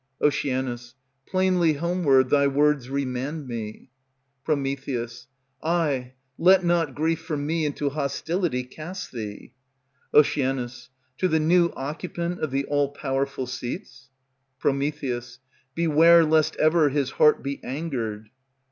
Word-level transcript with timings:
Oc. 0.19 0.33
Plainly 1.27 1.73
homeward 1.73 2.31
thy 2.31 2.47
words 2.47 2.89
remand 2.89 3.47
me. 3.47 3.91
Pr. 4.43 4.53
Aye, 5.61 6.13
let 6.39 6.65
not 6.65 6.95
grief 6.95 7.19
for 7.19 7.37
me 7.37 7.67
into 7.67 7.89
hostility 7.91 8.63
cast 8.63 9.11
thee. 9.11 9.53
Oc. 10.11 10.25
To 10.25 11.27
the 11.27 11.39
new 11.39 11.71
occupant 11.75 12.39
of 12.41 12.49
the 12.49 12.65
all 12.65 12.89
powerful 12.89 13.45
seats? 13.45 14.09
Pr. 14.57 14.69
Beware 15.75 16.25
lest 16.25 16.55
ever 16.55 16.89
his 16.89 17.11
heart 17.11 17.43
be 17.43 17.59
angered. 17.63 18.31